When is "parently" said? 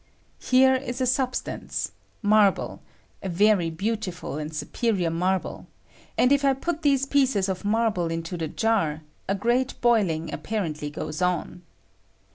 10.41-10.91